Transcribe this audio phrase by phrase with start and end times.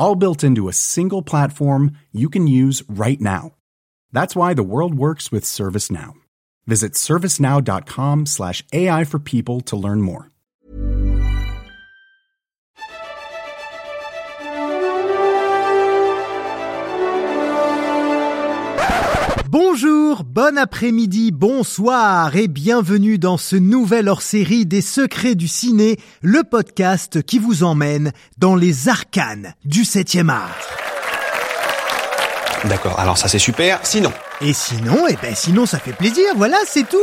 [0.00, 3.52] all built into a single platform you can use right now.
[4.12, 6.14] That's why the world works with ServiceNow.
[6.66, 10.29] Visit servicenow.com slash AI for people to learn more.
[19.52, 26.44] Bonjour, bon après-midi, bonsoir et bienvenue dans ce nouvel hors-série des secrets du ciné, le
[26.44, 30.79] podcast qui vous emmène dans les arcanes du 7e art.
[32.64, 36.56] D'accord, alors ça c'est super, sinon et sinon, eh ben sinon ça fait plaisir, voilà,
[36.66, 36.96] c'est tout.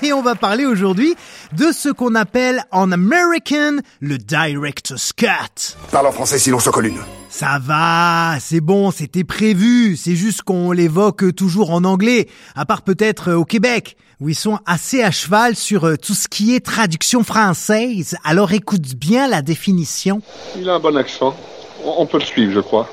[0.02, 1.14] Et on va parler aujourd'hui
[1.52, 5.76] de ce qu'on appelle en American le director's cut.
[5.92, 6.98] Parle en français sinon soit colline.
[7.30, 12.26] Ça va, c'est bon, c'était prévu, c'est juste qu'on l'évoque toujours en anglais,
[12.56, 16.14] à part peut-être euh, au Québec, où ils sont assez à cheval sur euh, tout
[16.14, 18.16] ce qui est traduction française.
[18.24, 20.20] Alors écoute bien la définition.
[20.56, 21.36] Il a un bon accent,
[21.84, 22.88] on peut le suivre je crois.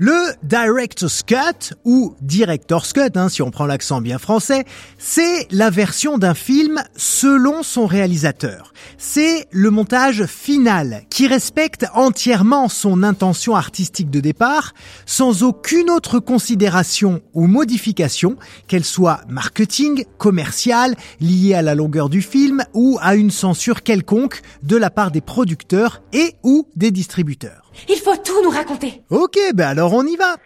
[0.00, 4.64] Le Director's Cut, ou Director's Cut, hein, si on prend l'accent bien français,
[4.96, 8.72] c'est la version d'un film selon son réalisateur.
[8.96, 14.72] C'est le montage final qui respecte entièrement son intention artistique de départ,
[15.04, 18.36] sans aucune autre considération ou modification,
[18.68, 24.42] qu'elle soit marketing, commerciale, liée à la longueur du film ou à une censure quelconque
[24.62, 27.67] de la part des producteurs et ou des distributeurs.
[27.88, 29.02] Il faut tout nous raconter.
[29.10, 30.36] Ok, ben alors on y va.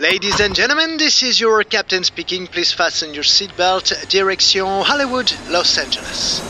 [0.00, 2.46] Ladies and gentlemen, this is your captain speaking.
[2.46, 4.06] Please fasten your seatbelt.
[4.08, 6.40] Direction Hollywood, Los Angeles.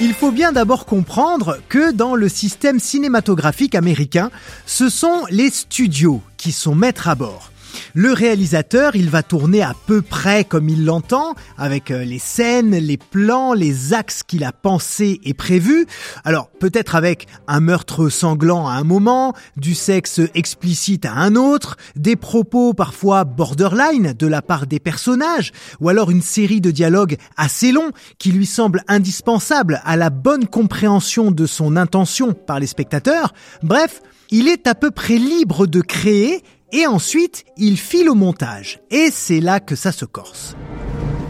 [0.00, 4.30] Il faut bien d'abord comprendre que dans le système cinématographique américain,
[4.66, 7.50] ce sont les studios qui sont maîtres à bord.
[7.94, 12.76] Le réalisateur, il va tourner à peu près comme il l'entend, avec euh, les scènes,
[12.76, 15.86] les plans, les axes qu'il a pensés et prévus.
[16.24, 21.76] Alors peut-être avec un meurtre sanglant à un moment, du sexe explicite à un autre,
[21.96, 27.16] des propos parfois borderline de la part des personnages, ou alors une série de dialogues
[27.36, 32.66] assez longs qui lui semblent indispensables à la bonne compréhension de son intention par les
[32.66, 33.32] spectateurs.
[33.62, 36.42] Bref, il est à peu près libre de créer
[36.72, 38.80] et ensuite, il file au montage.
[38.90, 40.56] Et c'est là que ça se corse.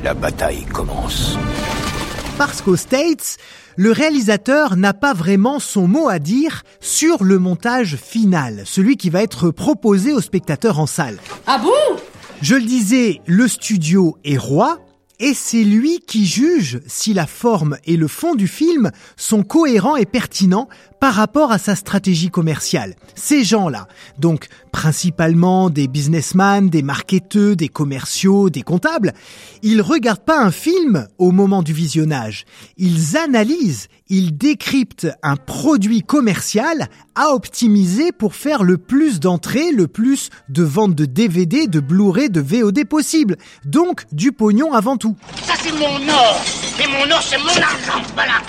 [0.03, 1.37] La bataille commence.
[2.37, 3.37] Parce qu'aux States,
[3.77, 9.11] le réalisateur n'a pas vraiment son mot à dire sur le montage final, celui qui
[9.11, 11.19] va être proposé au spectateur en salle.
[11.47, 12.01] Ah bon?
[12.43, 14.79] Je le disais, le studio est roi,
[15.21, 19.97] et c'est lui qui juge si la forme et le fond du film sont cohérents
[19.97, 20.69] et pertinents
[21.01, 22.95] par rapport à sa stratégie commerciale.
[23.17, 23.89] Ces gens-là,
[24.19, 29.13] donc principalement des businessmen, des marketeurs, des commerciaux, des comptables,
[29.63, 32.45] ils regardent pas un film au moment du visionnage.
[32.77, 39.89] Ils analysent, ils décryptent un produit commercial à optimiser pour faire le plus d'entrées, le
[39.89, 43.37] plus de ventes de DVD, de Blu-ray, de VOD possible.
[43.65, 45.17] Donc du pognon avant tout.
[45.43, 46.43] Ça c'est mon or
[46.83, 48.41] Et mon or c'est mon argent Voilà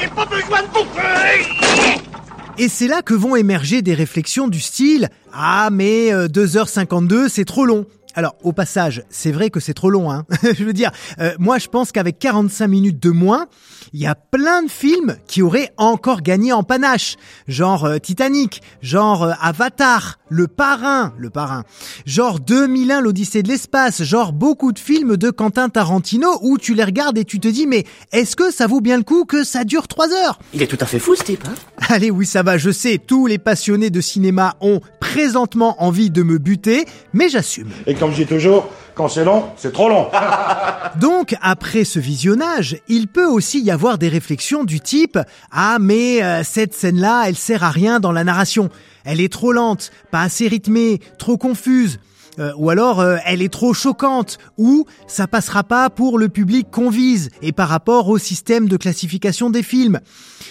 [0.00, 2.13] J'ai pas besoin de bouffer
[2.58, 7.44] et c'est là que vont émerger des réflexions du style Ah mais 2h52 euh, c'est
[7.44, 7.86] trop long.
[8.14, 10.10] Alors au passage, c'est vrai que c'est trop long.
[10.10, 10.24] Hein.
[10.42, 13.46] Je veux dire, euh, moi je pense qu'avec 45 minutes de moins,
[13.92, 17.16] il y a plein de films qui auraient encore gagné en panache.
[17.48, 21.64] Genre euh, Titanic, genre Avatar, Le Parrain, Le Parrain,
[22.06, 26.84] genre 2001 l'Odyssée de l'espace, genre beaucoup de films de Quentin Tarantino où tu les
[26.84, 29.64] regardes et tu te dis mais est-ce que ça vaut bien le coup que ça
[29.64, 30.38] dure 3 heures?
[30.52, 31.54] Il est tout à fait fou ce type, hein.
[31.88, 36.22] Allez oui ça va, je sais, tous les passionnés de cinéma ont présentement envie de
[36.22, 37.70] me buter, mais j'assume
[38.04, 40.10] comme je dis toujours, quand c'est long, c'est trop long.
[41.00, 45.18] Donc, après ce visionnage, il peut aussi y avoir des réflexions du type
[45.50, 48.68] Ah, mais euh, cette scène-là, elle sert à rien dans la narration.
[49.06, 51.98] Elle est trop lente, pas assez rythmée, trop confuse.
[52.38, 56.68] Euh, ou alors euh, elle est trop choquante, ou ça passera pas pour le public
[56.70, 60.00] qu'on vise et par rapport au système de classification des films.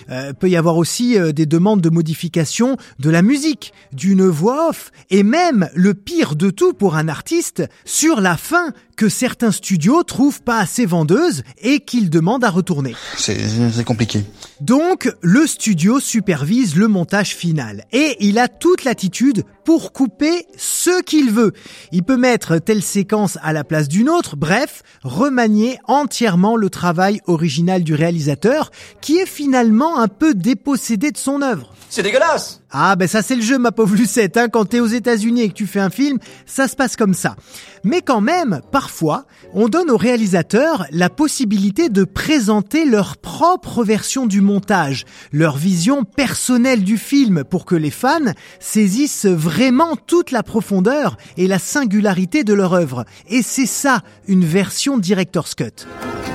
[0.10, 4.70] Euh, peut y avoir aussi euh, des demandes de modification de la musique, d'une voix
[4.70, 9.52] off, et même le pire de tout pour un artiste, sur la fin, que certains
[9.52, 12.96] studios trouvent pas assez vendeuses et qu'ils demandent à retourner.
[13.18, 14.24] C'est compliqué.
[14.62, 21.02] Donc, le studio supervise le montage final et il a toute l'attitude pour couper ce
[21.02, 21.54] qu'il veut.
[21.92, 27.22] Il peut mettre telle séquence à la place d'une autre, bref, remanier entièrement le travail
[27.28, 31.74] original du réalisateur qui est finalement un peu dépossédé de son œuvre.
[31.90, 34.50] C'est dégueulasse Ah ben ça c'est le jeu ma pauvre Lucette, hein.
[34.50, 36.18] quand t'es aux États-Unis et que tu fais un film,
[36.48, 37.36] ça se passe comme ça.
[37.84, 44.26] Mais quand même, parfois, on donne aux réalisateurs la possibilité de présenter leur propre version
[44.26, 50.42] du montage, leur vision personnelle du film pour que les fans saisissent vraiment toute la
[50.42, 53.06] profondeur et la singularité de leur œuvre.
[53.30, 55.86] Et c'est ça, une version Director's Cut.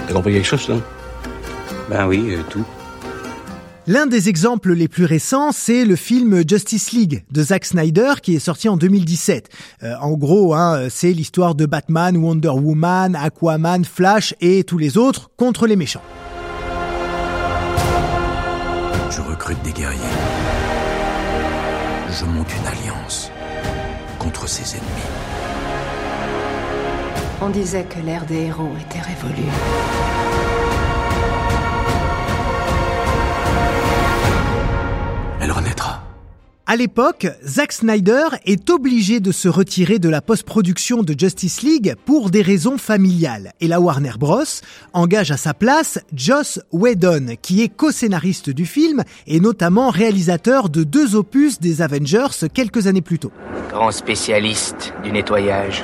[0.06, 0.76] T'as compris quelque chose, là
[1.90, 2.64] Ben oui, euh, tout.
[3.88, 8.36] L'un des exemples les plus récents, c'est le film Justice League de Zack Snyder qui
[8.36, 9.48] est sorti en 2017.
[9.82, 14.98] Euh, en gros, hein, c'est l'histoire de Batman, Wonder Woman, Aquaman, Flash et tous les
[14.98, 16.02] autres contre les méchants.
[19.08, 19.98] Je recrute des guerriers.
[22.10, 23.30] Je monte une alliance
[24.18, 25.08] contre ses ennemis.
[27.40, 29.48] On disait que l'ère des héros était révolue.
[36.70, 41.94] À l'époque, Zack Snyder est obligé de se retirer de la post-production de Justice League
[42.04, 43.54] pour des raisons familiales.
[43.62, 44.44] Et la Warner Bros.
[44.92, 50.84] engage à sa place Joss Whedon, qui est co-scénariste du film et notamment réalisateur de
[50.84, 53.32] deux opus des Avengers quelques années plus tôt.
[53.70, 55.82] Grand spécialiste du nettoyage.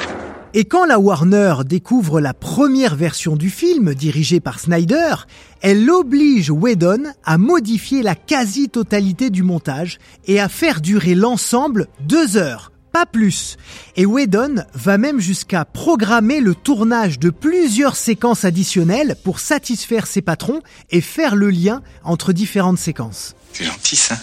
[0.56, 5.27] Et quand la Warner découvre la première version du film, dirigée par Snyder,
[5.62, 12.37] elle oblige Whedon à modifier la quasi-totalité du montage et à faire durer l'ensemble deux
[12.37, 13.56] heures, pas plus.
[13.97, 20.23] Et Whedon va même jusqu'à programmer le tournage de plusieurs séquences additionnelles pour satisfaire ses
[20.23, 20.61] patrons
[20.91, 23.35] et faire le lien entre différentes séquences.
[23.53, 24.17] C'est gentil ça.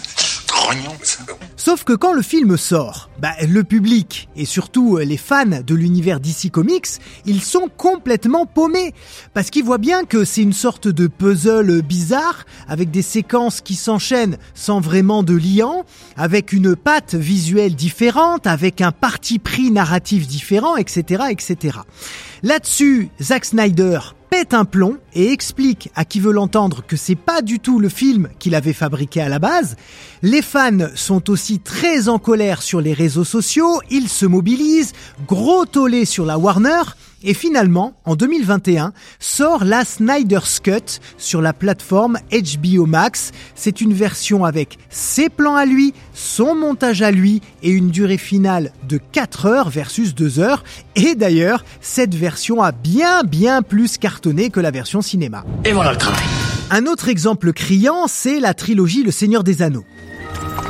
[1.56, 6.18] Sauf que quand le film sort, bah, le public et surtout les fans de l'univers
[6.18, 8.94] DC Comics, ils sont complètement paumés
[9.34, 13.74] parce qu'ils voient bien que c'est une sorte de puzzle bizarre avec des séquences qui
[13.74, 15.84] s'enchaînent sans vraiment de liant,
[16.16, 21.78] avec une patte visuelle différente, avec un parti pris narratif différent, etc., etc.
[22.42, 24.00] Là-dessus, Zack Snyder
[24.42, 27.88] pète un plomb et explique à qui veut l'entendre que c'est pas du tout le
[27.88, 29.76] film qu'il avait fabriqué à la base.
[30.22, 34.94] Les fans sont aussi très en colère sur les réseaux sociaux, ils se mobilisent,
[35.28, 36.82] gros tollé sur la Warner,
[37.24, 43.32] et finalement, en 2021, sort la Snyder's Cut sur la plateforme HBO Max.
[43.54, 48.18] C'est une version avec ses plans à lui, son montage à lui et une durée
[48.18, 50.64] finale de 4 heures versus 2 heures.
[50.96, 55.44] Et d'ailleurs, cette version a bien bien plus cartonné que la version cinéma.
[55.64, 56.24] Et voilà le travail.
[56.70, 59.84] Un autre exemple criant, c'est la trilogie Le Seigneur des Anneaux.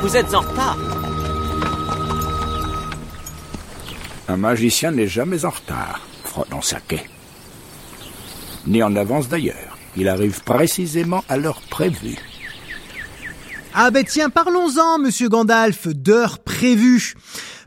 [0.01, 0.77] Vous êtes en retard.
[4.27, 6.01] Un magicien n'est jamais en retard,
[6.61, 7.03] sa quai.
[8.67, 9.77] Ni en avance d'ailleurs.
[9.95, 12.17] Il arrive précisément à l'heure prévue.
[13.75, 17.13] Ah ben tiens, parlons-en, monsieur Gandalf, d'heure prévue.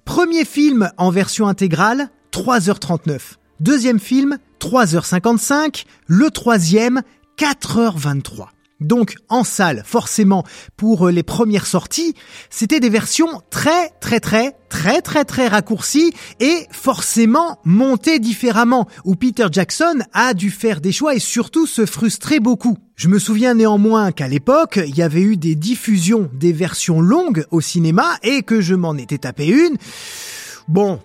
[0.04, 3.18] Premier film en version intégrale, 3h39.
[3.60, 5.84] Deuxième film, 3h55.
[6.06, 7.02] Le troisième,
[7.38, 8.48] 4h23.
[8.80, 10.44] Donc en salle, forcément,
[10.76, 12.14] pour les premières sorties,
[12.50, 19.14] c'était des versions très très très très très très raccourcies et forcément montées différemment, où
[19.14, 22.76] Peter Jackson a dû faire des choix et surtout se frustrer beaucoup.
[22.96, 27.46] Je me souviens néanmoins qu'à l'époque, il y avait eu des diffusions des versions longues
[27.50, 29.76] au cinéma et que je m'en étais tapé une.
[30.68, 30.98] Bon,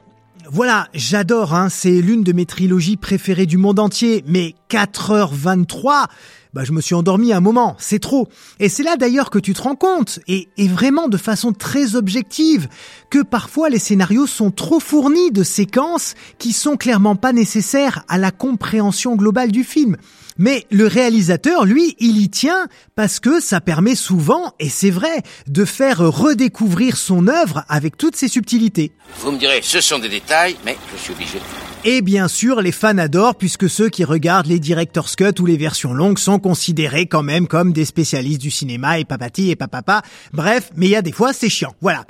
[0.49, 6.07] voilà, j'adore, hein, c'est l'une de mes trilogies préférées du monde entier, mais 4h23,
[6.53, 8.29] bah je me suis endormi un moment, c'est trop.
[8.59, 12.69] Et c'est là d'ailleurs que tu te rends compte, et, vraiment de façon très objective,
[13.09, 18.17] que parfois les scénarios sont trop fournis de séquences qui sont clairement pas nécessaires à
[18.17, 19.97] la compréhension globale du film.
[20.37, 25.21] Mais le réalisateur, lui, il y tient parce que ça permet souvent, et c'est vrai,
[25.47, 28.93] de faire redécouvrir son œuvre avec toutes ses subtilités.
[29.19, 31.39] Vous me direz, ce sont des détails, mais je suis obligé.
[31.83, 35.57] Et bien sûr, les fans adorent puisque ceux qui regardent les director's cut ou les
[35.57, 40.03] versions longues sont considérés quand même comme des spécialistes du cinéma et papati et papapa.
[40.31, 41.73] Bref, mais il y a des fois c'est chiant.
[41.81, 42.05] Voilà.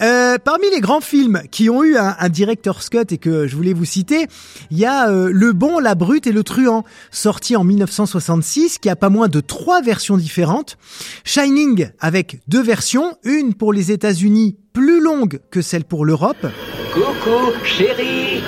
[0.00, 3.54] Euh, parmi les grands films qui ont eu un, un director's cut et que je
[3.54, 4.26] voulais vous citer,
[4.72, 8.88] il y a euh, Le Bon, la Brute et le Truand, sorti en 1966, qui
[8.88, 10.78] a pas moins de trois versions différentes.
[11.24, 16.44] Shining avec deux versions, une pour les États-Unis plus longue que celle pour l'Europe.
[16.92, 18.42] Coucou, chérie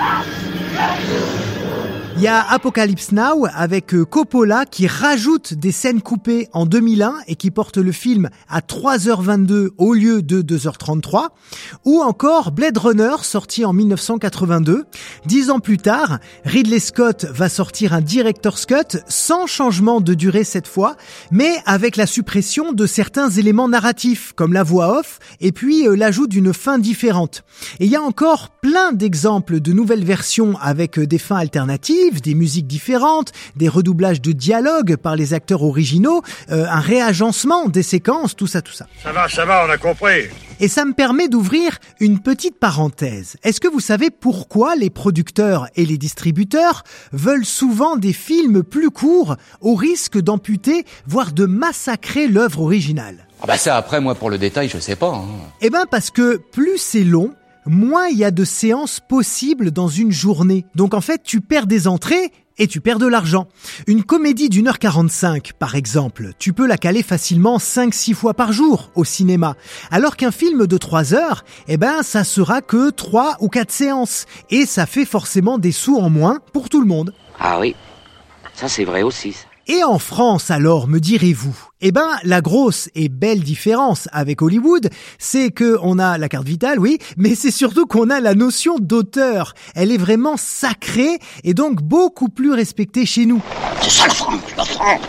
[0.00, 1.37] Ah!
[2.18, 7.14] Il y a Apocalypse Now avec euh, Coppola qui rajoute des scènes coupées en 2001
[7.28, 11.28] et qui porte le film à 3h22 au lieu de 2h33.
[11.84, 14.86] Ou encore Blade Runner sorti en 1982.
[15.26, 20.42] Dix ans plus tard, Ridley Scott va sortir un director's cut sans changement de durée
[20.42, 20.96] cette fois,
[21.30, 25.94] mais avec la suppression de certains éléments narratifs comme la voix off et puis euh,
[25.94, 27.44] l'ajout d'une fin différente.
[27.78, 32.07] Et il y a encore plein d'exemples de nouvelles versions avec euh, des fins alternatives
[32.10, 37.82] des musiques différentes, des redoublages de dialogues par les acteurs originaux, euh, un réagencement des
[37.82, 38.86] séquences, tout ça, tout ça.
[39.02, 40.28] Ça va, ça va, on a compris.
[40.60, 43.36] Et ça me permet d'ouvrir une petite parenthèse.
[43.44, 48.90] Est-ce que vous savez pourquoi les producteurs et les distributeurs veulent souvent des films plus
[48.90, 53.28] courts au risque d'amputer, voire de massacrer l'œuvre originale?
[53.40, 55.14] Ah bah ça après moi pour le détail je sais pas.
[55.14, 55.26] Hein.
[55.60, 57.34] Eh ben parce que plus c'est long,
[57.68, 60.64] moins il y a de séances possibles dans une journée.
[60.74, 63.46] Donc en fait, tu perds des entrées et tu perds de l'argent.
[63.86, 68.52] Une comédie d'une heure 45, par exemple, tu peux la caler facilement 5-6 fois par
[68.52, 69.54] jour au cinéma.
[69.90, 74.26] Alors qu'un film de 3 heures, eh ben, ça sera que 3 ou 4 séances.
[74.50, 77.14] Et ça fait forcément des sous en moins pour tout le monde.
[77.38, 77.76] Ah oui,
[78.54, 79.36] ça c'est vrai aussi.
[79.70, 81.54] Et en France alors, me direz-vous?
[81.82, 86.46] Eh ben, la grosse et belle différence avec Hollywood, c'est que on a la carte
[86.46, 89.52] vitale, oui, mais c'est surtout qu'on a la notion d'auteur.
[89.74, 93.42] Elle est vraiment sacrée et donc beaucoup plus respectée chez nous.
[93.82, 95.00] C'est ça la France, la France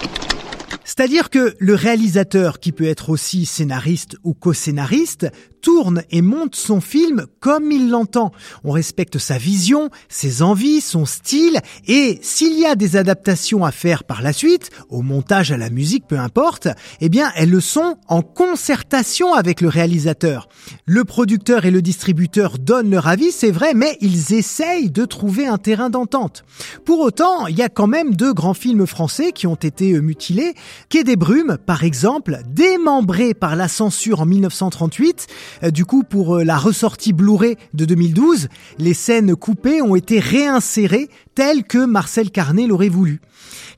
[1.00, 5.28] c'est-à-dire que le réalisateur, qui peut être aussi scénariste ou co-scénariste,
[5.62, 8.32] tourne et monte son film comme il l'entend.
[8.64, 13.72] On respecte sa vision, ses envies, son style, et s'il y a des adaptations à
[13.72, 16.68] faire par la suite, au montage, à la musique, peu importe,
[17.02, 20.50] eh bien elles le sont en concertation avec le réalisateur.
[20.86, 25.48] Le producteur et le distributeur donnent leur avis, c'est vrai, mais ils essayent de trouver
[25.48, 26.44] un terrain d'entente.
[26.86, 30.54] Pour autant, il y a quand même deux grands films français qui ont été mutilés,
[30.90, 35.28] Quai des Brumes, par exemple, démembré par la censure en 1938.
[35.64, 40.20] Euh, du coup, pour euh, la ressortie Blu-ray de 2012, les scènes coupées ont été
[40.20, 43.22] réinsérées telles que Marcel Carnet l'aurait voulu.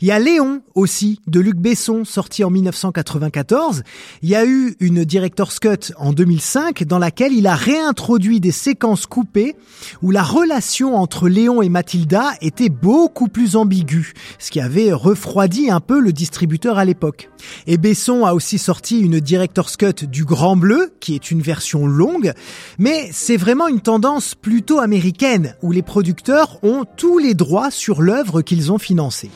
[0.01, 3.83] Il y a Léon aussi, de Luc Besson, sorti en 1994.
[4.23, 8.51] Il y a eu une director's cut en 2005 dans laquelle il a réintroduit des
[8.51, 9.55] séquences coupées
[10.01, 15.69] où la relation entre Léon et Mathilda était beaucoup plus ambiguë, ce qui avait refroidi
[15.69, 17.29] un peu le distributeur à l'époque.
[17.67, 21.60] Et Besson a aussi sorti une director's cut du Grand Bleu, qui est une version
[21.85, 22.33] longue,
[22.77, 28.01] mais c'est vraiment une tendance plutôt américaine, où les producteurs ont tous les droits sur
[28.01, 29.29] l'œuvre qu'ils ont financée.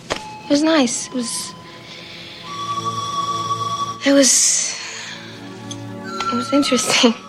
[0.50, 1.08] It was nice.
[1.08, 1.56] It was.
[4.06, 4.76] It was.
[6.32, 7.14] It was interesting.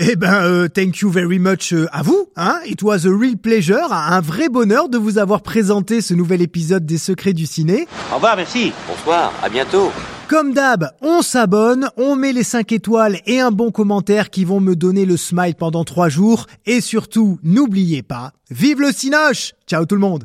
[0.00, 2.28] Eh ben, euh, thank you very much euh, à vous.
[2.36, 6.40] Hein It was a real pleasure, un vrai bonheur de vous avoir présenté ce nouvel
[6.40, 7.88] épisode des Secrets du Ciné.
[8.12, 8.72] Au revoir, merci.
[8.86, 9.90] Bonsoir, à bientôt.
[10.28, 14.60] Comme d'hab, on s'abonne, on met les 5 étoiles et un bon commentaire qui vont
[14.60, 16.44] me donner le smile pendant 3 jours.
[16.66, 20.24] Et surtout, n'oubliez pas, vive le Cinoche Ciao tout le monde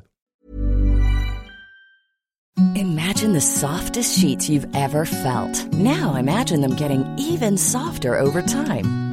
[2.76, 5.66] Imagine the softest sheets you've ever felt.
[5.74, 9.13] Now imagine them getting even softer over time.